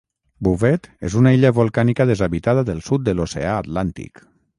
Bouvet 0.45 0.87
és 1.09 1.17
una 1.19 1.33
illa 1.35 1.51
volcànica 1.57 2.07
deshabitada 2.11 2.63
del 2.71 2.81
sud 2.87 3.05
de 3.11 3.15
l'Oceà 3.19 3.53
Atlàntic. 3.59 4.25